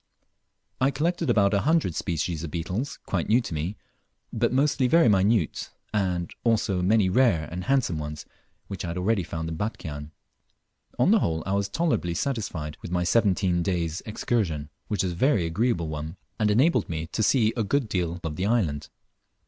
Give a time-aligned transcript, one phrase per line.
[0.79, 3.77] I collected about a hundred species of beetles quite new to me,
[4.33, 8.25] but mostly very minute, and also many rare and handsome ones
[8.67, 10.09] which I had already found in Batchian.
[10.97, 15.15] On the whole I was tolerably satisfied with my seventeen days' excursion, which was a
[15.15, 18.89] very agreeable one, and enabled me to sea a good deal of the island.